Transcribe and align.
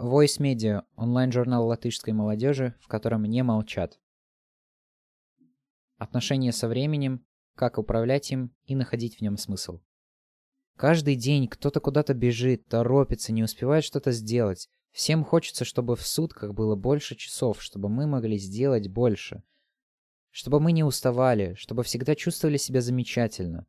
Voice 0.00 0.40
Media– 0.40 0.84
онлайн-журнал 0.96 1.66
латышской 1.66 2.14
молодежи, 2.14 2.74
в 2.80 2.88
котором 2.88 3.24
не 3.24 3.42
молчат. 3.42 4.00
Отношения 5.98 6.52
со 6.52 6.68
временем, 6.68 7.26
как 7.54 7.76
управлять 7.76 8.32
им 8.32 8.50
и 8.64 8.74
находить 8.74 9.18
в 9.18 9.20
нем 9.20 9.36
смысл. 9.36 9.80
Каждый 10.76 11.16
день 11.16 11.48
кто-то 11.48 11.80
куда-то 11.80 12.14
бежит, 12.14 12.66
торопится, 12.66 13.30
не 13.34 13.42
успевает 13.42 13.84
что-то 13.84 14.10
сделать. 14.12 14.70
Всем 14.90 15.22
хочется, 15.22 15.66
чтобы 15.66 15.96
в 15.96 16.06
сутках 16.06 16.54
было 16.54 16.76
больше 16.76 17.14
часов, 17.14 17.60
чтобы 17.60 17.90
мы 17.90 18.06
могли 18.06 18.38
сделать 18.38 18.88
больше. 18.88 19.42
Чтобы 20.30 20.60
мы 20.60 20.72
не 20.72 20.82
уставали, 20.82 21.52
чтобы 21.56 21.82
всегда 21.82 22.14
чувствовали 22.14 22.56
себя 22.56 22.80
замечательно. 22.80 23.66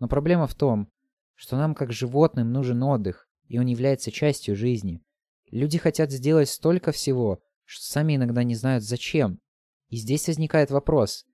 Но 0.00 0.08
проблема 0.08 0.46
в 0.46 0.54
том, 0.54 0.90
что 1.34 1.58
нам 1.58 1.74
как 1.74 1.92
животным 1.92 2.52
нужен 2.52 2.82
отдых, 2.82 3.28
и 3.48 3.58
он 3.58 3.66
является 3.66 4.10
частью 4.10 4.56
жизни. 4.56 5.02
Люди 5.50 5.78
хотят 5.78 6.10
сделать 6.10 6.48
столько 6.48 6.92
всего, 6.92 7.42
что 7.64 7.84
сами 7.84 8.16
иногда 8.16 8.42
не 8.42 8.54
знают 8.54 8.84
зачем. 8.84 9.40
И 9.88 9.96
здесь 9.96 10.26
возникает 10.26 10.70
вопрос. 10.70 11.24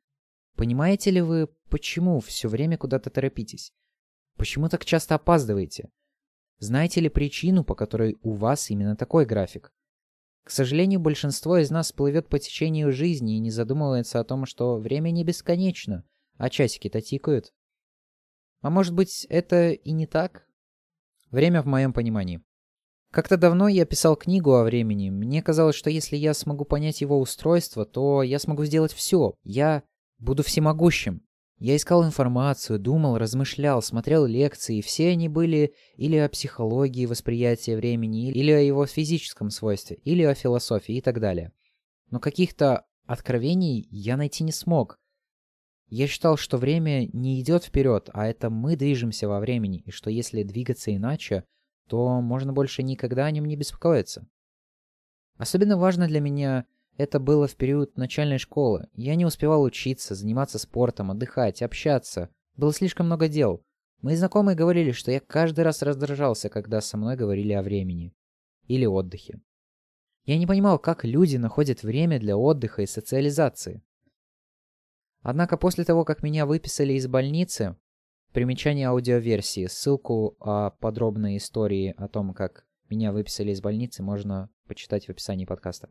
Понимаете 0.57 1.11
ли 1.11 1.21
вы, 1.21 1.49
почему 1.69 2.21
все 2.21 2.49
время 2.49 2.79
куда-то 2.79 3.11
торопитесь? 3.11 3.73
Почему 4.37 4.69
так 4.69 4.85
часто 4.85 5.17
опаздываете? 5.17 5.91
Знаете 6.59 7.01
ли 7.01 7.09
причину, 7.09 7.65
по 7.65 7.75
которой 7.75 8.17
у 8.23 8.33
вас 8.33 8.71
именно 8.71 8.97
такой 8.97 9.27
график? 9.27 9.73
К 10.45 10.51
сожалению, 10.51 11.01
большинство 11.01 11.57
из 11.57 11.71
нас 11.71 11.91
плывет 11.91 12.29
по 12.29 12.39
течению 12.39 12.93
жизни 12.93 13.37
и 13.37 13.41
не 13.41 13.51
задумывается 13.51 14.21
о 14.21 14.25
том, 14.25 14.47
что 14.47 14.77
время 14.77 15.11
не 15.11 15.25
бесконечно, 15.25 16.05
а 16.37 16.51
часики-то 16.51 17.01
тикают. 17.01 17.53
А 18.61 18.71
может 18.71 18.95
быть, 18.95 19.27
это 19.29 19.71
и 19.71 19.91
не 19.93 20.07
так? 20.07 20.47
Время 21.31 21.63
в 21.63 21.67
моем 21.67 21.93
понимании. 21.93 22.43
Как-то 23.15 23.37
давно 23.37 23.69
я 23.69 23.87
писал 23.87 24.17
книгу 24.17 24.55
о 24.55 24.65
времени. 24.65 25.09
Мне 25.09 25.41
казалось, 25.41 25.77
что 25.77 25.89
если 25.89 26.17
я 26.17 26.35
смогу 26.35 26.65
понять 26.65 27.01
его 27.01 27.21
устройство, 27.21 27.85
то 27.85 28.25
я 28.25 28.41
смогу 28.41 28.65
сделать 28.65 28.93
все. 28.93 29.35
Я 29.45 29.85
буду 30.19 30.43
всемогущим. 30.43 31.23
Я 31.59 31.77
искал 31.77 32.05
информацию, 32.05 32.81
думал, 32.81 33.17
размышлял, 33.17 33.83
смотрел 33.83 34.27
лекции, 34.27 34.81
все 34.81 35.11
они 35.11 35.29
были 35.29 35.75
или 35.95 36.17
о 36.17 36.29
психологии 36.29 37.07
восприятия 37.07 37.77
времени, 37.77 38.33
или 38.33 38.51
о 38.51 38.59
его 38.59 38.85
физическом 38.85 39.51
свойстве, 39.51 39.99
или 40.03 40.25
о 40.25 40.35
философии 40.35 40.97
и 40.97 41.01
так 41.01 41.21
далее. 41.21 41.53
Но 42.11 42.19
каких-то 42.19 42.85
откровений 43.07 43.87
я 43.93 44.17
найти 44.17 44.43
не 44.43 44.51
смог. 44.51 44.99
Я 45.87 46.09
считал, 46.09 46.37
что 46.37 46.57
время 46.57 47.09
не 47.13 47.41
идет 47.41 47.63
вперед, 47.63 48.11
а 48.13 48.27
это 48.27 48.51
мы 48.51 48.75
движемся 48.75 49.29
во 49.29 49.39
времени, 49.39 49.85
и 49.87 49.93
что 49.93 50.11
если 50.11 50.43
двигаться 50.43 50.93
иначе, 50.93 51.45
то 51.89 52.21
можно 52.21 52.53
больше 52.53 52.83
никогда 52.83 53.27
о 53.27 53.31
нем 53.31 53.45
не 53.45 53.57
беспокоиться. 53.57 54.27
Особенно 55.37 55.77
важно 55.77 56.07
для 56.07 56.21
меня 56.21 56.67
это 56.97 57.19
было 57.19 57.49
в 57.49 57.57
период 57.57 57.97
начальной 57.97 58.39
школы. 58.39 58.89
Я 58.95 59.17
не 59.17 59.27
успевал 59.27 59.63
учиться, 59.63 60.15
заниматься 60.15 60.59
спортом, 60.59 61.11
отдыхать, 61.11 61.63
общаться. 61.63 62.31
Было 62.57 62.73
слишком 62.73 63.07
много 63.07 63.29
дел. 63.29 63.65
Мои 64.01 64.15
знакомые 64.15 64.55
говорили, 64.55 64.93
что 64.93 65.11
я 65.11 65.19
каждый 65.19 65.65
раз 65.65 65.83
раздражался, 65.83 66.49
когда 66.49 66.81
со 66.81 66.97
мной 66.97 67.17
говорили 67.17 67.53
о 67.53 67.63
времени. 67.63 68.15
Или 68.67 68.87
отдыхе. 68.87 69.41
Я 70.25 70.39
не 70.39 70.47
понимал, 70.47 70.79
как 70.79 71.05
люди 71.05 71.37
находят 71.37 71.83
время 71.83 72.21
для 72.21 72.37
отдыха 72.37 72.83
и 72.83 72.87
социализации. 72.87 73.83
Однако 75.21 75.57
после 75.57 75.85
того, 75.85 76.05
как 76.05 76.23
меня 76.23 76.47
выписали 76.47 76.93
из 76.93 77.09
больницы, 77.09 77.77
примечание 78.35 78.89
аудиоверсии, 78.89 79.67
ссылку 79.67 80.37
о 80.41 80.71
подробной 80.71 81.37
истории 81.37 81.95
о 81.97 82.09
том, 82.09 82.35
как 82.35 82.67
меня 82.91 83.13
выписали 83.13 83.53
из 83.53 83.63
больницы, 83.63 84.03
можно 84.03 84.51
почитать 84.67 85.07
в 85.07 85.11
описании 85.11 85.45
подкаста. 85.45 85.89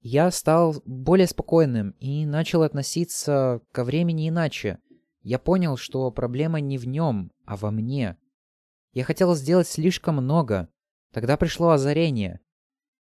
Я 0.00 0.30
стал 0.32 0.82
более 0.84 1.28
спокойным 1.28 1.90
и 2.00 2.26
начал 2.26 2.62
относиться 2.62 3.62
ко 3.72 3.84
времени 3.84 4.28
иначе. 4.28 4.78
Я 5.22 5.38
понял, 5.38 5.76
что 5.76 6.10
проблема 6.10 6.60
не 6.60 6.76
в 6.76 6.86
нем, 6.86 7.30
а 7.44 7.56
во 7.56 7.70
мне. 7.70 8.16
Я 8.92 9.04
хотел 9.04 9.34
сделать 9.36 9.68
слишком 9.68 10.16
много. 10.16 10.68
Тогда 11.12 11.36
пришло 11.36 11.70
озарение. 11.70 12.40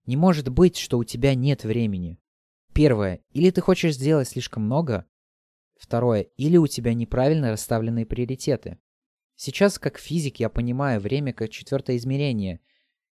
Не 0.07 0.17
может 0.17 0.49
быть, 0.49 0.79
что 0.79 0.99
у 0.99 1.05
тебя 1.05 1.35
нет 1.35 1.65
времени. 1.65 2.19
Первое. 2.73 3.21
Или 3.31 3.51
ты 3.51 3.61
хочешь 3.61 3.95
сделать 3.95 4.29
слишком 4.29 4.65
много, 4.65 5.07
Второе. 5.83 6.29
Или 6.37 6.57
у 6.59 6.69
тебя 6.69 6.95
неправильно 6.95 7.51
расставленные 7.51 8.07
приоритеты. 8.07 8.79
Сейчас, 9.35 9.81
как 9.81 9.99
физик, 9.99 10.39
я 10.39 10.49
понимаю 10.49 11.01
время 11.01 11.33
как 11.33 11.51
четвертое 11.51 11.97
измерение. 11.97 12.61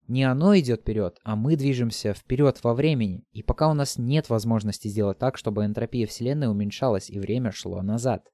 Не 0.06 0.22
оно 0.22 0.56
идет 0.56 0.82
вперед, 0.82 1.18
а 1.24 1.34
мы 1.34 1.56
движемся 1.56 2.14
вперед 2.14 2.62
во 2.62 2.74
времени. 2.74 3.24
И 3.32 3.42
пока 3.42 3.68
у 3.68 3.74
нас 3.74 3.98
нет 3.98 4.28
возможности 4.28 4.86
сделать 4.86 5.18
так, 5.18 5.36
чтобы 5.36 5.64
энтропия 5.64 6.06
Вселенной 6.06 6.48
уменьшалась 6.48 7.10
и 7.10 7.18
время 7.18 7.50
шло 7.50 7.82
назад. 7.82 8.28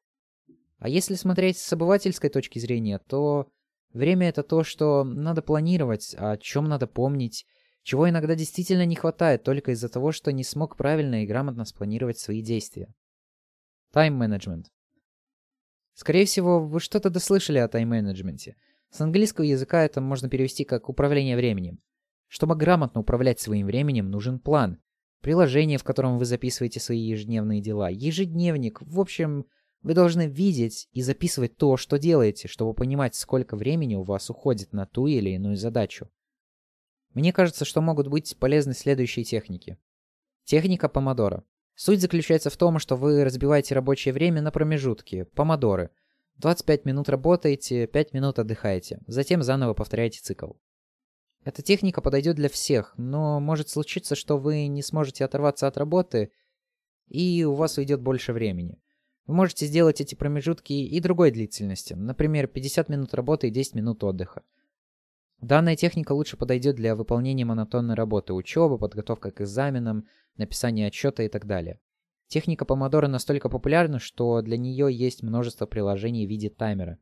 А 0.78 0.90
если 0.90 1.14
смотреть 1.14 1.56
с 1.56 1.72
обывательской 1.72 2.28
точки 2.28 2.58
зрения, 2.58 2.98
то 2.98 3.48
время 3.94 4.28
это 4.28 4.42
то, 4.42 4.64
что 4.64 5.02
надо 5.02 5.40
планировать, 5.40 6.14
о 6.18 6.36
чем 6.36 6.66
надо 6.66 6.86
помнить, 6.86 7.46
чего 7.82 8.06
иногда 8.06 8.34
действительно 8.34 8.84
не 8.84 8.96
хватает 8.96 9.44
только 9.44 9.72
из-за 9.72 9.88
того, 9.88 10.12
что 10.12 10.30
не 10.30 10.44
смог 10.44 10.76
правильно 10.76 11.22
и 11.22 11.26
грамотно 11.26 11.64
спланировать 11.64 12.18
свои 12.18 12.42
действия. 12.42 12.92
Тайм-менеджмент. 13.96 14.70
Скорее 15.94 16.26
всего, 16.26 16.62
вы 16.62 16.80
что-то 16.80 17.08
дослышали 17.08 17.56
о 17.56 17.66
тайм-менеджменте. 17.66 18.54
С 18.90 19.00
английского 19.00 19.46
языка 19.46 19.84
это 19.84 20.02
можно 20.02 20.28
перевести 20.28 20.64
как 20.64 20.90
«управление 20.90 21.34
временем». 21.34 21.78
Чтобы 22.28 22.56
грамотно 22.56 23.00
управлять 23.00 23.40
своим 23.40 23.66
временем, 23.66 24.10
нужен 24.10 24.38
план. 24.38 24.82
Приложение, 25.22 25.78
в 25.78 25.84
котором 25.84 26.18
вы 26.18 26.26
записываете 26.26 26.78
свои 26.78 26.98
ежедневные 26.98 27.62
дела. 27.62 27.88
Ежедневник. 27.88 28.82
В 28.82 29.00
общем, 29.00 29.46
вы 29.80 29.94
должны 29.94 30.26
видеть 30.26 30.90
и 30.92 31.00
записывать 31.00 31.56
то, 31.56 31.78
что 31.78 31.98
делаете, 31.98 32.48
чтобы 32.48 32.74
понимать, 32.74 33.14
сколько 33.14 33.56
времени 33.56 33.94
у 33.94 34.02
вас 34.02 34.28
уходит 34.28 34.74
на 34.74 34.84
ту 34.84 35.06
или 35.06 35.30
иную 35.30 35.56
задачу. 35.56 36.10
Мне 37.14 37.32
кажется, 37.32 37.64
что 37.64 37.80
могут 37.80 38.08
быть 38.08 38.36
полезны 38.38 38.74
следующие 38.74 39.24
техники. 39.24 39.78
Техника 40.44 40.90
помодоро. 40.90 41.46
Суть 41.76 42.00
заключается 42.00 42.48
в 42.48 42.56
том, 42.56 42.78
что 42.78 42.96
вы 42.96 43.22
разбиваете 43.22 43.74
рабочее 43.74 44.14
время 44.14 44.40
на 44.40 44.50
промежутки, 44.50 45.24
помодоры. 45.34 45.90
25 46.36 46.86
минут 46.86 47.10
работаете, 47.10 47.86
5 47.86 48.14
минут 48.14 48.38
отдыхаете, 48.38 49.00
затем 49.06 49.42
заново 49.42 49.74
повторяете 49.74 50.20
цикл. 50.22 50.52
Эта 51.44 51.60
техника 51.60 52.00
подойдет 52.00 52.36
для 52.36 52.48
всех, 52.48 52.94
но 52.96 53.40
может 53.40 53.68
случиться, 53.68 54.16
что 54.16 54.38
вы 54.38 54.66
не 54.68 54.82
сможете 54.82 55.24
оторваться 55.24 55.66
от 55.66 55.76
работы, 55.76 56.32
и 57.08 57.44
у 57.44 57.52
вас 57.54 57.76
уйдет 57.76 58.00
больше 58.00 58.32
времени. 58.32 58.80
Вы 59.26 59.34
можете 59.34 59.66
сделать 59.66 60.00
эти 60.00 60.14
промежутки 60.14 60.72
и 60.72 60.98
другой 61.00 61.30
длительности, 61.30 61.92
например, 61.92 62.46
50 62.46 62.88
минут 62.88 63.12
работы 63.12 63.48
и 63.48 63.50
10 63.50 63.74
минут 63.74 64.02
отдыха. 64.02 64.42
Данная 65.40 65.76
техника 65.76 66.12
лучше 66.12 66.36
подойдет 66.36 66.76
для 66.76 66.96
выполнения 66.96 67.44
монотонной 67.44 67.94
работы, 67.94 68.32
учебы, 68.32 68.78
подготовка 68.78 69.30
к 69.30 69.42
экзаменам, 69.42 70.06
написание 70.36 70.88
отчета 70.88 71.22
и 71.22 71.28
так 71.28 71.46
далее. 71.46 71.80
Техника 72.28 72.64
помодоро 72.64 73.06
настолько 73.06 73.48
популярна, 73.48 73.98
что 73.98 74.40
для 74.42 74.56
нее 74.56 74.88
есть 74.90 75.22
множество 75.22 75.66
приложений 75.66 76.26
в 76.26 76.30
виде 76.30 76.50
таймера. 76.50 76.98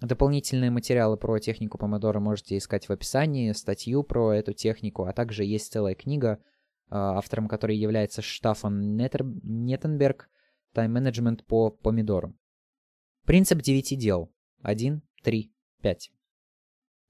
Дополнительные 0.00 0.70
материалы 0.70 1.16
про 1.16 1.38
технику 1.38 1.78
помодоро 1.78 2.20
можете 2.20 2.56
искать 2.56 2.88
в 2.88 2.92
описании, 2.92 3.52
статью 3.52 4.02
про 4.02 4.32
эту 4.32 4.52
технику, 4.52 5.04
а 5.04 5.12
также 5.12 5.44
есть 5.44 5.72
целая 5.72 5.94
книга, 5.94 6.42
а, 6.88 7.18
автором 7.18 7.48
которой 7.48 7.76
является 7.76 8.22
Штафан 8.22 8.96
Неттенберг 8.96 10.28
«Тайм-менеджмент 10.72 11.44
по 11.44 11.70
помидору». 11.70 12.34
Принцип 13.24 13.60
9 13.60 13.98
дел. 13.98 14.32
1, 14.62 15.02
3, 15.22 15.52
5. 15.82 16.12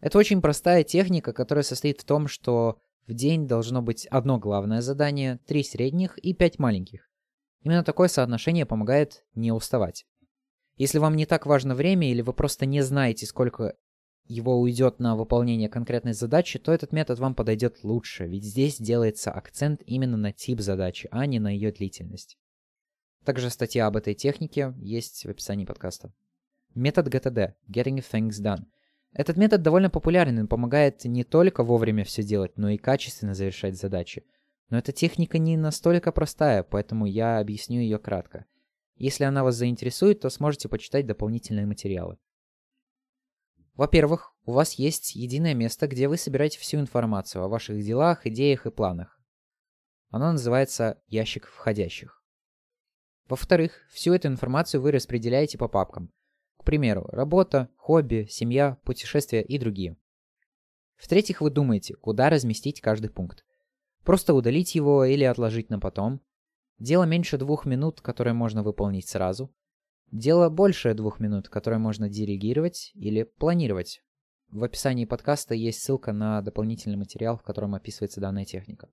Это 0.00 0.18
очень 0.18 0.40
простая 0.40 0.82
техника, 0.82 1.32
которая 1.32 1.62
состоит 1.62 2.00
в 2.00 2.04
том, 2.04 2.26
что 2.26 2.78
в 3.06 3.12
день 3.12 3.46
должно 3.46 3.82
быть 3.82 4.06
одно 4.06 4.38
главное 4.38 4.80
задание, 4.80 5.38
три 5.46 5.62
средних 5.62 6.16
и 6.18 6.32
пять 6.32 6.58
маленьких. 6.58 7.08
Именно 7.62 7.84
такое 7.84 8.08
соотношение 8.08 8.64
помогает 8.64 9.24
не 9.34 9.52
уставать. 9.52 10.06
Если 10.76 10.98
вам 10.98 11.16
не 11.16 11.26
так 11.26 11.44
важно 11.44 11.74
время 11.74 12.10
или 12.10 12.22
вы 12.22 12.32
просто 12.32 12.64
не 12.64 12.80
знаете, 12.80 13.26
сколько 13.26 13.76
его 14.24 14.58
уйдет 14.58 15.00
на 15.00 15.16
выполнение 15.16 15.68
конкретной 15.68 16.14
задачи, 16.14 16.58
то 16.58 16.72
этот 16.72 16.92
метод 16.92 17.18
вам 17.18 17.34
подойдет 17.34 17.82
лучше, 17.82 18.26
ведь 18.26 18.44
здесь 18.44 18.78
делается 18.78 19.30
акцент 19.30 19.82
именно 19.84 20.16
на 20.16 20.32
тип 20.32 20.60
задачи, 20.60 21.08
а 21.10 21.26
не 21.26 21.38
на 21.40 21.48
ее 21.52 21.72
длительность. 21.72 22.38
Также 23.24 23.50
статья 23.50 23.86
об 23.86 23.96
этой 23.96 24.14
технике 24.14 24.72
есть 24.78 25.26
в 25.26 25.28
описании 25.28 25.66
подкаста. 25.66 26.12
Метод 26.74 27.08
GTD– 27.08 27.54
Getting 27.68 28.02
Things 28.08 28.40
Done– 28.40 28.64
этот 29.12 29.36
метод 29.36 29.62
довольно 29.62 29.90
популярен 29.90 30.44
и 30.44 30.46
помогает 30.46 31.04
не 31.04 31.24
только 31.24 31.64
вовремя 31.64 32.04
все 32.04 32.22
делать, 32.22 32.56
но 32.56 32.68
и 32.70 32.78
качественно 32.78 33.34
завершать 33.34 33.76
задачи. 33.76 34.24
Но 34.68 34.78
эта 34.78 34.92
техника 34.92 35.38
не 35.38 35.56
настолько 35.56 36.12
простая, 36.12 36.62
поэтому 36.62 37.06
я 37.06 37.38
объясню 37.38 37.80
ее 37.80 37.98
кратко. 37.98 38.46
Если 38.94 39.24
она 39.24 39.42
вас 39.42 39.56
заинтересует, 39.56 40.20
то 40.20 40.30
сможете 40.30 40.68
почитать 40.68 41.06
дополнительные 41.06 41.66
материалы. 41.66 42.18
Во-первых, 43.74 44.32
у 44.44 44.52
вас 44.52 44.74
есть 44.74 45.16
единое 45.16 45.54
место, 45.54 45.88
где 45.88 46.06
вы 46.06 46.16
собираете 46.16 46.58
всю 46.58 46.78
информацию 46.78 47.42
о 47.42 47.48
ваших 47.48 47.82
делах, 47.82 48.26
идеях 48.26 48.66
и 48.66 48.70
планах. 48.70 49.18
Оно 50.10 50.32
называется 50.32 51.02
ящик 51.06 51.46
входящих. 51.46 52.22
Во-вторых, 53.26 53.86
всю 53.90 54.12
эту 54.12 54.28
информацию 54.28 54.80
вы 54.80 54.92
распределяете 54.92 55.56
по 55.56 55.66
папкам. 55.66 56.12
К 56.60 56.64
примеру, 56.64 57.08
работа, 57.10 57.70
хобби, 57.78 58.26
семья, 58.28 58.76
путешествия 58.84 59.40
и 59.40 59.58
другие. 59.58 59.96
В-третьих, 60.96 61.40
вы 61.40 61.48
думаете, 61.48 61.94
куда 61.94 62.28
разместить 62.28 62.82
каждый 62.82 63.08
пункт. 63.08 63.46
Просто 64.04 64.34
удалить 64.34 64.74
его 64.74 65.06
или 65.06 65.24
отложить 65.24 65.70
на 65.70 65.80
потом. 65.80 66.20
Дело 66.78 67.04
меньше 67.04 67.38
двух 67.38 67.64
минут, 67.64 68.02
которое 68.02 68.34
можно 68.34 68.62
выполнить 68.62 69.08
сразу. 69.08 69.50
Дело 70.12 70.50
больше 70.50 70.92
двух 70.92 71.18
минут, 71.18 71.48
которое 71.48 71.78
можно 71.78 72.10
диригировать 72.10 72.90
или 72.94 73.22
планировать. 73.22 74.02
В 74.50 74.62
описании 74.62 75.06
подкаста 75.06 75.54
есть 75.54 75.82
ссылка 75.82 76.12
на 76.12 76.42
дополнительный 76.42 76.98
материал, 76.98 77.38
в 77.38 77.42
котором 77.42 77.74
описывается 77.74 78.20
данная 78.20 78.44
техника. 78.44 78.90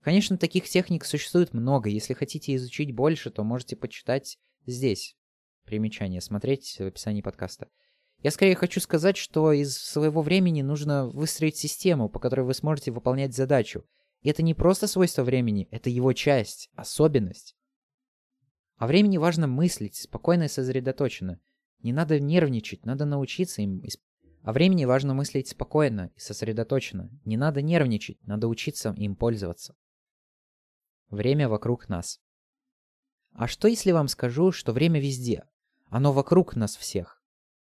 Конечно, 0.00 0.38
таких 0.38 0.66
техник 0.66 1.04
существует 1.04 1.52
много. 1.52 1.90
Если 1.90 2.14
хотите 2.14 2.54
изучить 2.54 2.94
больше, 2.94 3.30
то 3.30 3.44
можете 3.44 3.76
почитать 3.76 4.38
здесь. 4.64 5.17
Примечание. 5.68 6.22
Смотреть 6.22 6.76
в 6.78 6.86
описании 6.86 7.20
подкаста. 7.20 7.68
Я 8.22 8.30
скорее 8.30 8.54
хочу 8.54 8.80
сказать, 8.80 9.18
что 9.18 9.52
из 9.52 9.76
своего 9.76 10.22
времени 10.22 10.62
нужно 10.62 11.06
выстроить 11.06 11.58
систему, 11.58 12.08
по 12.08 12.18
которой 12.18 12.46
вы 12.46 12.54
сможете 12.54 12.90
выполнять 12.90 13.34
задачу. 13.34 13.84
И 14.22 14.30
это 14.30 14.42
не 14.42 14.54
просто 14.54 14.86
свойство 14.86 15.24
времени, 15.24 15.68
это 15.70 15.90
его 15.90 16.14
часть, 16.14 16.70
особенность. 16.74 17.54
О 18.78 18.86
времени 18.86 19.18
важно 19.18 19.46
мыслить, 19.46 19.96
спокойно 19.96 20.44
и 20.44 20.48
сосредоточенно. 20.48 21.38
Не 21.80 21.92
надо 21.92 22.18
нервничать, 22.18 22.86
надо 22.86 23.04
научиться 23.04 23.60
им. 23.60 23.82
О 24.44 24.54
времени 24.54 24.86
важно 24.86 25.12
мыслить 25.12 25.48
спокойно 25.48 26.10
и 26.16 26.18
сосредоточенно. 26.18 27.10
Не 27.26 27.36
надо 27.36 27.60
нервничать, 27.60 28.16
надо 28.26 28.48
учиться 28.48 28.94
им 28.96 29.16
пользоваться. 29.16 29.76
Время 31.10 31.46
вокруг 31.46 31.90
нас. 31.90 32.20
А 33.32 33.46
что 33.46 33.68
если 33.68 33.92
вам 33.92 34.08
скажу, 34.08 34.50
что 34.50 34.72
время 34.72 34.98
везде? 34.98 35.44
Оно 35.90 36.12
вокруг 36.12 36.56
нас 36.56 36.76
всех. 36.76 37.22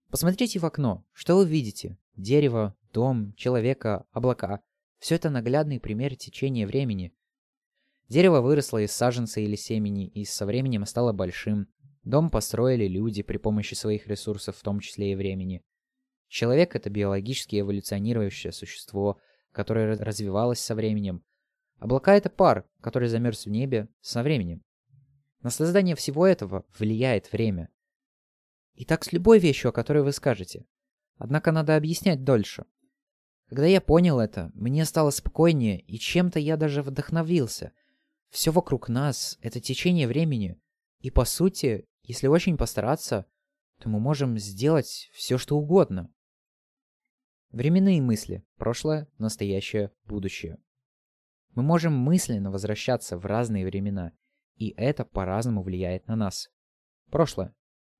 Посмотрите 0.09 0.59
в 0.59 0.65
окно. 0.65 1.05
Что 1.13 1.37
вы 1.37 1.45
видите? 1.45 1.97
Дерево, 2.15 2.75
дом, 2.93 3.33
человека, 3.35 4.05
облака. 4.11 4.61
Все 4.99 5.15
это 5.15 5.29
наглядный 5.29 5.79
пример 5.79 6.15
течения 6.15 6.65
времени. 6.65 7.13
Дерево 8.09 8.41
выросло 8.41 8.81
из 8.83 8.91
саженца 8.91 9.41
или 9.41 9.55
семени 9.55 10.07
и 10.07 10.25
со 10.25 10.45
временем 10.45 10.85
стало 10.85 11.11
большим. 11.11 11.67
Дом 12.03 12.29
построили 12.29 12.87
люди 12.87 13.23
при 13.23 13.37
помощи 13.37 13.73
своих 13.73 14.07
ресурсов, 14.07 14.57
в 14.57 14.63
том 14.63 14.79
числе 14.79 15.11
и 15.11 15.15
времени. 15.15 15.63
Человек— 16.27 16.75
это 16.77 16.89
биологически 16.89 17.59
эволюционирующее 17.59 18.51
существо, 18.51 19.19
которое 19.51 19.97
развивалось 19.97 20.59
со 20.59 20.75
временем, 20.75 21.23
Облака— 21.79 22.13
это 22.15 22.29
пар, 22.29 22.65
который 22.81 23.09
замерз 23.09 23.45
в 23.45 23.49
небе 23.49 23.89
со 24.01 24.23
временем. 24.23 24.63
На 25.41 25.49
создание 25.49 25.95
всего 25.95 26.25
этого 26.25 26.65
влияет 26.77 27.31
время. 27.31 27.69
И 28.75 28.85
так 28.85 29.03
с 29.03 29.11
любой 29.11 29.39
вещью, 29.39 29.69
о 29.69 29.73
которой 29.73 30.03
вы 30.03 30.11
скажете. 30.11 30.65
Однако 31.17 31.51
надо 31.51 31.75
объяснять 31.75 32.23
дольше. 32.23 32.65
Когда 33.47 33.65
я 33.65 33.79
понял 33.79 34.19
это, 34.19 34.51
мне 34.53 34.85
стало 34.85 35.11
спокойнее, 35.11 35.79
и 35.79 35.97
чем-то 35.97 36.39
я 36.39 36.57
даже 36.57 36.81
вдохновился. 36.81 37.71
Все 38.29 38.51
вокруг 38.51 38.89
нас— 38.89 39.37
это 39.41 39.59
течение 39.59 40.07
времени. 40.07 40.59
И 40.99 41.11
по 41.11 41.25
сути, 41.25 41.87
если 42.03 42.27
очень 42.27 42.57
постараться, 42.57 43.25
то 43.79 43.89
мы 43.89 43.99
можем 43.99 44.37
сделать 44.37 45.09
все, 45.13 45.37
что 45.37 45.57
угодно. 45.57 46.11
Временные 47.51 48.01
мысли. 48.01 48.43
Прошлое, 48.57 49.07
настоящее, 49.17 49.91
будущее. 50.05 50.57
Мы 51.53 51.63
можем 51.63 51.93
мысленно 51.93 52.51
возвращаться 52.51 53.17
в 53.17 53.25
разные 53.25 53.65
времена, 53.65 54.11
и 54.55 54.71
это 54.71 55.05
по-разному 55.05 55.63
влияет 55.63 56.07
на 56.07 56.15
нас. 56.17 56.49
Прошлое. 57.09 57.55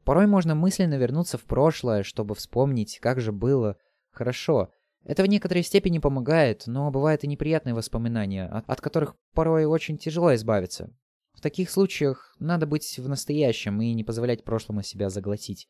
Порой 0.06 0.28
можно 0.28 0.54
мысленно 0.54 0.94
вернуться 0.94 1.40
в 1.40 1.46
прошлое, 1.46 2.04
чтобы 2.04 2.36
вспомнить, 2.36 3.00
как 3.02 3.20
же 3.20 3.32
было 3.32 3.78
хорошо. 4.12 4.70
Это 5.04 5.24
в 5.24 5.26
некоторой 5.26 5.64
степени 5.64 5.98
помогает, 5.98 6.68
но 6.68 6.92
бывают 6.92 7.24
и 7.24 7.28
неприятные 7.28 7.74
воспоминания, 7.74 8.46
от, 8.46 8.70
от 8.70 8.82
которых 8.82 9.16
порой 9.34 9.66
очень 9.66 9.98
тяжело 9.98 10.34
избавиться. 10.36 10.96
В 11.34 11.42
таких 11.42 11.72
случаях 11.72 12.36
надо 12.40 12.68
быть 12.68 12.98
в 13.00 13.10
настоящем 13.10 13.82
и 13.82 13.94
не 13.94 14.04
позволять 14.04 14.44
прошлому 14.44 14.84
себя 14.84 15.10
заглотить. 15.10 15.68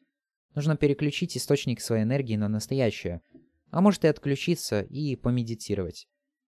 Нужно 0.53 0.75
переключить 0.75 1.35
источник 1.37 1.79
своей 1.79 2.03
энергии 2.03 2.35
на 2.35 2.49
настоящее, 2.49 3.21
а 3.71 3.79
может 3.79 4.03
и 4.03 4.09
отключиться 4.09 4.81
и 4.81 5.15
помедитировать. 5.15 6.07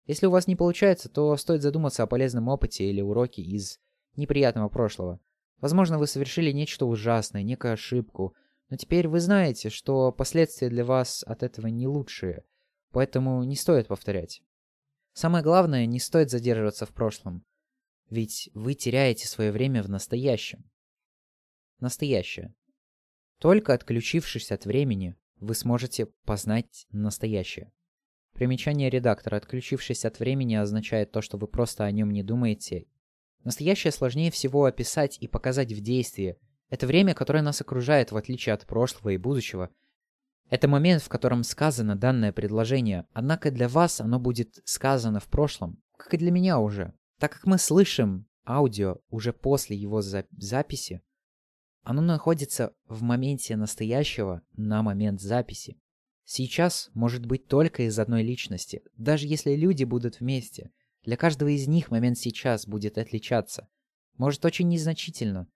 Если 0.06 0.28
у 0.28 0.32
вас 0.32 0.46
не 0.46 0.56
получается, 0.56 1.10
то 1.10 1.36
стоит 1.36 1.64
задуматься 1.64 2.04
о 2.04 2.08
полезном 2.08 2.48
опыте 2.48 2.86
или 2.86 3.02
уроке 3.02 3.42
из 3.42 3.80
неприятного 4.16 4.70
прошлого. 4.70 5.20
Возможно, 5.62 6.00
вы 6.00 6.08
совершили 6.08 6.52
нечто 6.52 6.86
ужасное, 6.86 7.44
некую 7.44 7.74
ошибку, 7.74 8.36
но 8.70 8.78
теперь 8.78 9.08
вы 9.08 9.20
знаете, 9.20 9.70
что 9.70 10.12
последствия 10.12 10.70
для 10.70 10.84
вас 10.84 11.24
от 11.24 11.44
этого 11.44 11.68
не 11.68 11.88
лучшие, 11.88 12.44
поэтому 12.92 13.44
не 13.44 13.56
стоит 13.56 13.88
повторять. 13.88 14.42
Самое 15.14 15.44
главное, 15.44 15.86
не 15.86 16.00
стоит 16.00 16.32
задерживаться 16.32 16.86
в 16.86 16.94
прошлом, 16.94 17.46
ведь 18.10 18.50
вы 18.54 18.74
теряете 18.74 19.28
свое 19.28 19.52
время 19.52 19.84
в 19.84 19.90
настоящем. 19.90 20.70
Настоящее. 21.80 22.56
Только 23.38 23.74
отключившись 23.74 24.52
от 24.52 24.66
времени, 24.66 25.16
вы 25.38 25.54
сможете 25.54 26.08
познать 26.26 26.88
настоящее. 26.92 27.72
Примечание 28.34 28.90
редактора, 28.90 29.38
отключившись 29.38 30.06
от 30.06 30.20
времени, 30.20 30.56
означает 30.56 31.12
то, 31.12 31.22
что 31.22 31.38
вы 31.38 31.48
просто 31.48 31.84
о 31.84 31.92
нем 31.92 32.12
не 32.12 32.24
думаете. 32.24 32.88
Настоящее 33.44 33.92
сложнее 33.92 34.32
всего 34.32 34.66
описать 34.66 35.18
и 35.20 35.28
показать 35.28 35.72
в 35.74 35.82
действии. 35.82 36.38
Это 36.70 36.88
время, 36.88 37.14
которое 37.14 37.42
нас 37.42 37.62
окружает, 37.62 38.12
в 38.12 38.18
отличие 38.18 38.54
от 38.54 38.66
прошлого 38.66 39.10
и 39.10 39.18
будущего. 39.18 39.70
Это 40.50 40.68
момент, 40.68 41.02
в 41.02 41.10
котором 41.10 41.44
сказано 41.44 41.96
данное 41.96 42.32
предложение, 42.32 43.08
однако 43.14 43.52
для 43.52 43.68
вас 43.68 44.02
оно 44.02 44.20
будет 44.20 44.60
сказано 44.66 45.20
в 45.20 45.28
прошлом, 45.28 45.82
как 45.98 46.14
и 46.14 46.18
для 46.18 46.30
меня 46.32 46.60
уже. 46.60 46.94
Так 47.20 47.34
как 47.34 47.46
мы 47.46 47.58
слышим 47.58 48.26
аудио 48.46 48.98
уже 49.10 49.34
после 49.34 49.78
его 49.78 50.02
за 50.02 50.26
записи, 50.38 51.02
оно 51.84 52.02
находится 52.02 52.74
в 52.88 53.02
моменте 53.02 53.56
настоящего 53.56 54.42
на 54.56 54.84
момент 54.84 55.22
записи. 55.22 55.78
Сейчас 56.26 56.90
может 56.94 57.26
быть 57.26 57.48
только 57.48 57.84
из 57.84 57.98
одной 57.98 58.24
личности, 58.24 58.84
даже 58.98 59.28
если 59.28 59.56
люди 59.56 59.84
будут 59.84 60.20
вместе. 60.20 60.72
Для 61.04 61.18
каждого 61.18 61.50
из 61.50 61.68
них 61.68 61.90
момент 61.90 62.18
сейчас 62.18 62.68
будет 62.68 62.98
отличаться. 62.98 63.68
Может 64.18 64.46
очень 64.46 64.68
незначительно. 64.68 65.48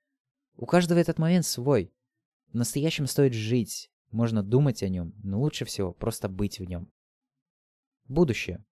У 0.56 0.66
каждого 0.66 0.98
этот 0.98 1.20
момент 1.20 1.46
свой. 1.46 1.94
В 2.52 2.56
настоящем 2.56 3.06
стоит 3.06 3.34
жить, 3.34 3.92
можно 4.12 4.42
думать 4.42 4.82
о 4.82 4.90
нем, 4.90 5.14
но 5.24 5.40
лучше 5.40 5.66
всего 5.66 5.94
просто 5.94 6.30
быть 6.30 6.60
в 6.60 6.64
нем. 6.64 6.90
Будущее. 8.08 8.64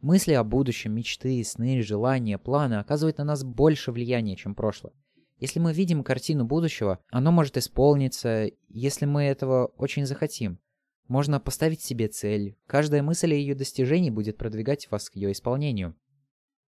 Мысли 0.00 0.32
о 0.32 0.44
будущем, 0.44 0.92
мечты, 0.92 1.42
сны, 1.42 1.82
желания, 1.82 2.38
планы 2.38 2.74
оказывают 2.74 3.18
на 3.18 3.24
нас 3.24 3.42
больше 3.42 3.90
влияния, 3.90 4.36
чем 4.36 4.54
прошлое. 4.54 4.92
Если 5.38 5.58
мы 5.58 5.72
видим 5.72 6.04
картину 6.04 6.44
будущего, 6.44 7.00
оно 7.10 7.32
может 7.32 7.56
исполниться, 7.56 8.50
если 8.68 9.06
мы 9.06 9.24
этого 9.24 9.66
очень 9.76 10.04
захотим. 10.04 10.60
Можно 11.08 11.40
поставить 11.40 11.80
себе 11.80 12.08
цель. 12.08 12.58
Каждая 12.66 13.02
мысль 13.02 13.32
о 13.32 13.36
ее 13.36 13.54
достижении 13.54 14.10
будет 14.10 14.36
продвигать 14.36 14.90
вас 14.90 15.08
к 15.08 15.16
ее 15.16 15.32
исполнению. 15.32 15.96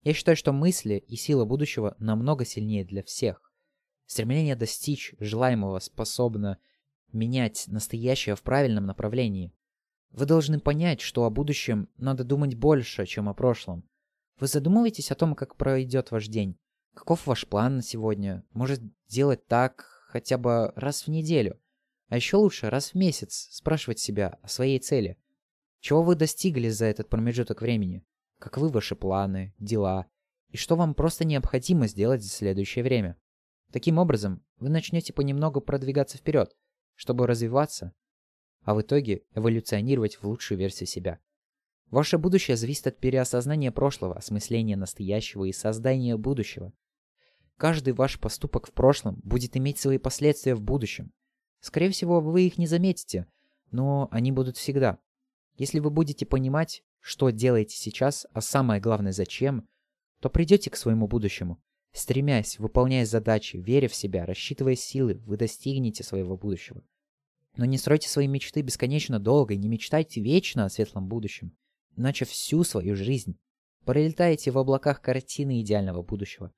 Я 0.03 0.13
считаю, 0.13 0.37
что 0.37 0.53
мысли 0.53 0.95
и 0.95 1.17
сила 1.17 1.43
будущего 1.43 1.97
намного 1.99 2.45
сильнее 2.45 2.85
для 2.85 3.03
всех. 3.03 3.51
Стремление 4.05 4.55
достичь 4.55 5.13
желаемого 5.19 5.79
способно 5.79 6.57
менять 7.11 7.65
настоящее 7.67 8.37
в 8.37 8.41
правильном 8.41 8.85
направлении. 8.85 9.53
Вы 10.11 10.25
должны 10.25 10.59
понять, 10.61 11.01
что 11.01 11.25
о 11.25 11.29
будущем 11.29 11.89
надо 11.97 12.23
думать 12.23 12.55
больше, 12.55 13.05
чем 13.05 13.27
о 13.27 13.33
прошлом. 13.33 13.83
Вы 14.39 14.47
задумываетесь 14.47 15.11
о 15.11 15.15
том, 15.15 15.35
как 15.35 15.57
пройдет 15.57 16.11
ваш 16.11 16.27
день. 16.27 16.57
Каков 16.93 17.27
ваш 17.27 17.45
план 17.45 17.77
на 17.77 17.81
сегодня? 17.81 18.45
Может 18.51 18.81
делать 19.09 19.45
так 19.47 19.85
хотя 20.07 20.37
бы 20.37 20.71
раз 20.77 21.03
в 21.03 21.09
неделю– 21.09 21.59
а 22.09 22.15
еще 22.15 22.37
лучше 22.37 22.69
раз 22.69 22.91
в 22.91 22.95
месяц 22.95 23.47
спрашивать 23.51 23.99
себя 23.99 24.39
о 24.41 24.47
своей 24.47 24.79
цели. 24.79 25.17
Чего 25.79 26.03
вы 26.03 26.15
достигли 26.15 26.67
за 26.69 26.85
этот 26.85 27.07
промежуток 27.07 27.61
времени? 27.61 28.03
Каковы 28.39 28.69
ваши 28.69 28.95
планы, 28.95 29.53
дела? 29.59 30.07
И 30.49 30.57
что 30.57 30.75
вам 30.75 30.95
просто 30.95 31.23
необходимо 31.23 31.87
сделать 31.87 32.23
за 32.23 32.29
следующее 32.29 32.83
время? 32.83 33.17
Таким 33.71 33.99
образом, 33.99 34.43
вы 34.57 34.69
начнете 34.69 35.13
понемногу 35.13 35.61
продвигаться 35.61 36.17
вперед, 36.17 36.55
чтобы 36.95 37.27
развиваться, 37.27 37.93
а 38.63 38.73
в 38.73 38.81
итоге 38.81 39.23
эволюционировать 39.35 40.15
в 40.15 40.23
лучшую 40.23 40.57
версию 40.57 40.87
себя. 40.87 41.19
Ваше 41.91 42.17
будущее 42.17 42.57
зависит 42.57 42.87
от 42.87 42.99
переосознания 42.99 43.71
прошлого, 43.71 44.15
осмысления 44.15 44.75
настоящего 44.75 45.45
и 45.45 45.53
создания 45.53 46.17
будущего. 46.17 46.73
Каждый 47.57 47.93
ваш 47.93 48.19
поступок 48.19 48.67
в 48.67 48.73
прошлом 48.73 49.19
будет 49.23 49.55
иметь 49.57 49.79
свои 49.79 49.97
последствия 49.97 50.55
в 50.55 50.61
будущем. 50.61 51.11
Скорее 51.61 51.89
всего, 51.89 52.21
вы 52.21 52.47
их 52.47 52.57
не 52.57 52.67
заметите, 52.67 53.27
но 53.71 54.07
они 54.11 54.31
будут 54.31 54.57
всегда. 54.57 54.99
Если 55.57 55.79
вы 55.79 55.89
будете 55.89 56.25
понимать, 56.25 56.83
что 56.99 57.29
делаете 57.29 57.75
сейчас, 57.75 58.25
а 58.33 58.41
самое 58.41 58.81
главное 58.81 59.11
зачем, 59.11 59.67
то 60.19 60.29
придете 60.29 60.69
к 60.69 60.75
своему 60.75 61.07
будущему. 61.07 61.61
Стремясь, 61.91 62.59
выполняя 62.59 63.05
задачи, 63.05 63.57
веря 63.57 63.87
в 63.87 63.95
себя, 63.95 64.25
рассчитывая 64.25 64.75
силы, 64.75 65.15
вы 65.25 65.37
достигнете 65.37 66.03
своего 66.03 66.37
будущего. 66.37 66.83
Но 67.57 67.65
не 67.65 67.77
стройте 67.77 68.07
свои 68.07 68.27
мечты 68.27 68.61
бесконечно 68.61 69.19
долго 69.19 69.53
и 69.53 69.57
не 69.57 69.67
мечтайте 69.67 70.21
вечно 70.21 70.65
о 70.65 70.69
светлом 70.69 71.07
будущем, 71.07 71.57
иначе 71.95 72.25
всю 72.25 72.63
свою 72.63 72.95
жизнь 72.95 73.37
пролетаете 73.85 74.51
в 74.51 74.57
облаках 74.57 75.01
картины 75.01 75.61
идеального 75.61 76.03
будущего. 76.03 76.53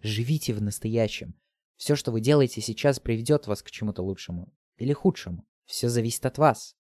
Живите 0.00 0.54
в 0.54 0.62
настоящем. 0.62 1.34
Все, 1.82 1.96
что 1.96 2.12
вы 2.12 2.20
делаете 2.20 2.60
сейчас, 2.60 3.00
приведет 3.00 3.48
вас 3.48 3.60
к 3.60 3.68
чему-то 3.72 4.02
лучшему 4.02 4.54
или 4.76 4.92
худшему. 4.92 5.44
Все 5.64 5.88
зависит 5.88 6.24
от 6.24 6.38
вас. 6.38 6.76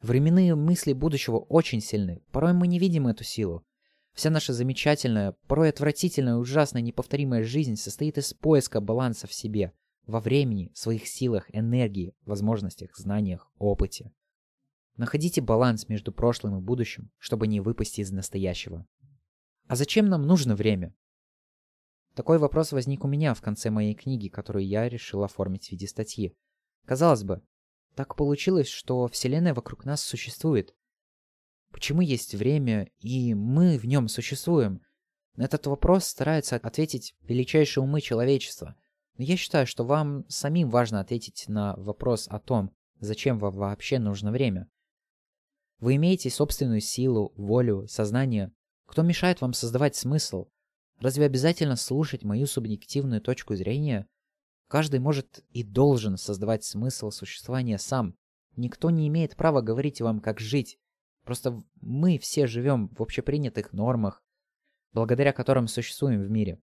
Временные 0.00 0.54
мысли 0.54 0.94
будущего 0.94 1.36
очень 1.36 1.82
сильны, 1.82 2.22
порой 2.32 2.54
мы 2.54 2.66
не 2.66 2.78
видим 2.78 3.06
эту 3.06 3.22
силу. 3.22 3.66
Вся 4.14 4.30
наша 4.30 4.54
замечательная, 4.54 5.36
порой 5.46 5.68
отвратительная, 5.68 6.36
ужасная, 6.36 6.80
неповторимая 6.80 7.44
жизнь 7.44 7.76
состоит 7.76 8.16
из 8.16 8.32
поиска 8.32 8.80
баланса 8.80 9.26
в 9.26 9.34
себе, 9.34 9.74
во 10.06 10.20
времени, 10.20 10.70
своих 10.72 11.06
силах, 11.06 11.44
энергии, 11.54 12.14
возможностях, 12.24 12.96
знаниях, 12.96 13.52
опыте. 13.58 14.10
Находите 14.96 15.42
баланс 15.42 15.86
между 15.90 16.12
прошлым 16.12 16.56
и 16.56 16.62
будущим, 16.62 17.10
чтобы 17.18 17.46
не 17.46 17.60
выпасть 17.60 17.98
из 17.98 18.10
настоящего. 18.10 18.86
А 19.66 19.76
зачем 19.76 20.08
нам 20.08 20.22
нужно 20.22 20.56
время? 20.56 20.94
Такой 22.20 22.36
вопрос 22.36 22.72
возник 22.72 23.02
у 23.02 23.08
меня 23.08 23.32
в 23.32 23.40
конце 23.40 23.70
моей 23.70 23.94
книги, 23.94 24.28
которую 24.28 24.66
я 24.66 24.90
решил 24.90 25.24
оформить 25.24 25.68
в 25.68 25.72
виде 25.72 25.88
статьи. 25.88 26.36
Казалось 26.84 27.22
бы, 27.22 27.40
так 27.94 28.14
получилось, 28.14 28.68
что 28.68 29.08
Вселенная 29.08 29.54
вокруг 29.54 29.86
нас 29.86 30.02
существует. 30.02 30.74
Почему 31.70 32.02
есть 32.02 32.34
время, 32.34 32.90
и 32.98 33.32
мы 33.32 33.78
в 33.78 33.86
нем 33.86 34.08
существуем? 34.08 34.82
На 35.36 35.44
этот 35.44 35.66
вопрос 35.66 36.04
стараются 36.04 36.56
ответить 36.56 37.14
величайшие 37.22 37.82
умы 37.82 38.02
человечества. 38.02 38.76
Но 39.16 39.24
я 39.24 39.38
считаю, 39.38 39.66
что 39.66 39.84
вам 39.86 40.28
самим 40.28 40.68
важно 40.68 41.00
ответить 41.00 41.48
на 41.48 41.74
вопрос 41.76 42.28
о 42.28 42.38
том, 42.38 42.76
зачем 42.98 43.38
вам 43.38 43.54
вообще 43.54 43.98
нужно 43.98 44.30
время. 44.30 44.68
Вы 45.78 45.96
имеете 45.96 46.28
собственную 46.28 46.82
силу, 46.82 47.32
волю, 47.34 47.86
сознание. 47.88 48.52
Кто 48.84 49.00
мешает 49.00 49.40
вам 49.40 49.54
создавать 49.54 49.96
смысл? 49.96 50.48
Разве 51.00 51.24
обязательно 51.24 51.76
слушать 51.76 52.24
мою 52.24 52.46
субъективную 52.46 53.22
точку 53.22 53.54
зрения? 53.56 54.06
Каждый 54.68 55.00
может 55.00 55.42
и 55.48 55.62
должен 55.62 56.18
создавать 56.18 56.62
смысл 56.62 57.10
существования 57.10 57.78
сам. 57.78 58.14
Никто 58.56 58.90
не 58.90 59.08
имеет 59.08 59.34
права 59.34 59.62
говорить 59.62 60.02
вам, 60.02 60.20
как 60.20 60.40
жить. 60.40 60.78
Просто 61.24 61.62
мы 61.80 62.18
все 62.18 62.46
живем 62.46 62.88
в 62.88 63.02
общепринятых 63.02 63.72
нормах, 63.72 64.22
благодаря 64.92 65.32
которым 65.32 65.68
существуем 65.68 66.22
в 66.22 66.30
мире. 66.30 66.60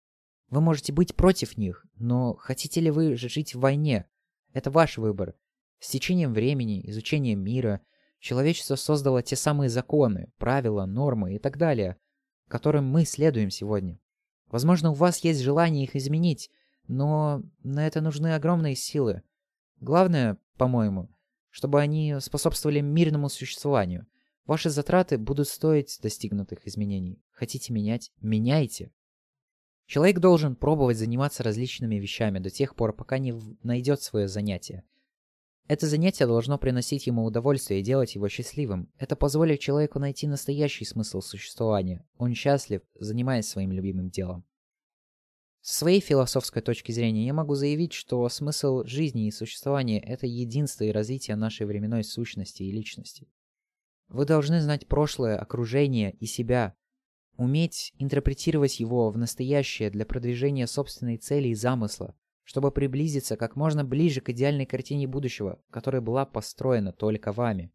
Вы 0.49 0.61
можете 0.61 0.93
быть 0.93 1.15
против 1.15 1.57
них, 1.57 1.87
но 1.95 2.35
хотите 2.35 2.81
ли 2.81 2.91
вы 2.91 3.17
жить 3.17 3.55
в 3.55 3.61
войне? 3.61 4.09
Это 4.53 4.71
ваш 4.71 4.99
выбор. 4.99 5.35
С 5.79 5.91
течением 5.91 6.33
времени, 6.33 6.89
изучением 6.91 7.41
мира, 7.41 7.83
человечество 8.19 8.75
создало 8.75 9.23
те 9.23 9.37
самые 9.37 9.69
законы, 9.69 10.33
правила, 10.39 10.87
нормы 10.87 11.37
и 11.37 11.39
так 11.39 11.57
далее, 11.57 11.97
которым 12.49 12.85
мы 12.87 13.05
следуем 13.05 13.51
сегодня. 13.51 13.99
Возможно, 14.55 14.93
у 14.93 14.95
вас 14.95 15.19
есть 15.25 15.41
желание 15.41 15.83
их 15.83 15.97
изменить, 15.97 16.49
но 16.87 17.43
на 17.65 17.89
это 17.89 18.01
нужны 18.01 18.37
огромные 18.37 18.77
силы. 18.77 19.25
Главное, 19.81 20.39
по-моему, 20.57 21.11
чтобы 21.51 21.81
они 21.81 22.19
способствовали 22.21 22.79
мирному 22.79 23.29
существованию. 23.29 24.07
Ваши 24.47 24.71
затраты 24.71 25.19
будут 25.19 25.49
стоить 25.49 25.99
достигнутых 26.01 26.69
изменений. 26.69 27.21
Хотите 27.33 27.73
менять? 27.73 28.13
Меняйте. 28.21 28.93
Человек 29.87 30.21
должен 30.21 30.55
пробовать 30.55 30.99
заниматься 30.99 31.43
различными 31.43 31.97
вещами 31.97 32.39
до 32.39 32.49
тех 32.49 32.77
пор, 32.77 32.93
пока 32.95 33.19
не 33.19 33.35
найдет 33.65 34.03
свое 34.03 34.29
занятие. 34.29 34.85
Это 35.67 35.87
занятие 35.87 36.27
должно 36.27 36.59
приносить 36.59 37.07
ему 37.07 37.25
удовольствие 37.25 37.81
и 37.81 37.83
делать 37.83 38.15
его 38.15 38.29
счастливым. 38.29 38.91
Это 38.99 39.17
позволит 39.17 39.61
человеку 39.61 39.99
найти 39.99 40.27
настоящий 40.27 40.85
смысл 40.85 41.23
существования. 41.23 42.07
Он 42.19 42.35
счастлив, 42.35 42.83
занимаясь 43.01 43.49
своим 43.49 43.73
любимым 43.73 44.11
делом. 44.11 44.45
С 45.63 45.79
своей 45.79 46.01
философской 46.01 46.61
точки 46.61 46.93
зрения 46.93 47.25
я 47.25 47.33
могу 47.33 47.55
заявить, 47.55 47.95
что 47.95 48.29
смысл 48.29 48.85
жизни 48.85 49.27
и 49.27 49.31
существования– 49.31 49.99
это 50.07 50.27
единство 50.27 50.85
и 50.85 50.93
развитие 50.93 51.37
нашей 51.37 51.65
временной 51.65 52.05
сущности 52.05 52.63
и 52.63 52.71
личности. 52.71 53.27
Вы 54.09 54.27
должны 54.27 54.61
знать 54.61 54.87
прошлое, 54.87 55.39
окружение 55.39 56.13
и 56.21 56.27
себя, 56.27 56.75
уметь 57.39 57.95
интерпретировать 57.99 58.79
его 58.79 59.11
в 59.11 59.17
настоящее 59.17 59.89
для 59.89 60.05
продвижения 60.05 60.67
собственной 60.67 61.17
цели 61.17 61.49
и 61.49 61.55
замысла, 61.55 62.15
чтобы 62.45 62.71
приблизиться 62.71 63.37
как 63.37 63.57
можно 63.57 63.85
ближе 63.85 64.21
к 64.21 64.29
идеальной 64.29 64.67
картине 64.67 65.07
будущего, 65.07 65.59
которая 65.71 66.03
была 66.03 66.27
построена 66.27 66.93
только 66.93 67.33
вами. 67.33 67.73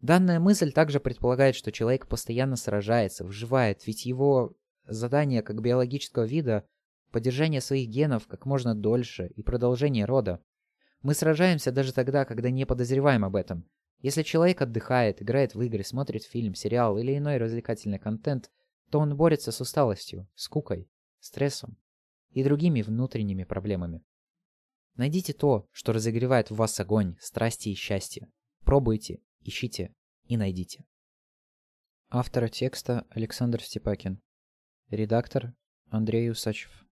Данная 0.00 0.38
мысль 0.38 0.72
также 0.72 1.00
предполагает, 1.00 1.56
что 1.56 1.72
человек 1.72 2.06
постоянно 2.06 2.56
сражается, 2.56 3.24
выживает, 3.24 3.86
ведь 3.86 4.06
его 4.06 4.56
задание 4.86 5.42
как 5.42 5.60
биологического 5.60 6.24
вида 6.24 6.66
поддержание 7.10 7.60
своих 7.60 7.88
генов 7.88 8.26
как 8.26 8.46
можно 8.46 8.74
дольше 8.74 9.30
и 9.34 9.42
продолжение 9.42 10.04
рода. 10.04 10.40
Мы 11.02 11.14
сражаемся 11.14 11.72
даже 11.72 11.92
тогда, 11.92 12.24
когда 12.24 12.50
не 12.50 12.66
подозреваем 12.66 13.24
об 13.24 13.36
этом. 13.36 13.68
Если 14.00 14.22
человек 14.22 14.60
отдыхает, 14.62 15.22
играет 15.22 15.54
в 15.54 15.62
игры, 15.62 15.84
смотрит 15.84 16.24
фильм, 16.24 16.54
сериал 16.54 16.98
или 16.98 17.16
иной 17.16 17.38
развлекательный 17.38 17.98
контент, 17.98 18.50
то 18.90 18.98
он 18.98 19.16
борется 19.16 19.50
с 19.52 19.60
усталостью, 19.60 20.28
скукой, 20.34 20.88
стрессом 21.20 21.78
и 22.34 22.42
другими 22.42 22.82
внутренними 22.82 23.44
проблемами. 23.44 24.04
Найдите 24.96 25.32
то, 25.32 25.68
что 25.72 25.92
разогревает 25.92 26.50
в 26.50 26.56
вас 26.56 26.78
огонь, 26.78 27.16
страсти 27.20 27.70
и 27.70 27.74
счастье. 27.74 28.30
Пробуйте, 28.64 29.22
ищите 29.40 29.94
и 30.24 30.36
найдите. 30.36 30.84
Автор 32.10 32.48
текста 32.48 33.06
Александр 33.10 33.62
Степакин. 33.62 34.20
Редактор 34.90 35.54
Андрей 35.90 36.30
Усачев. 36.30 36.83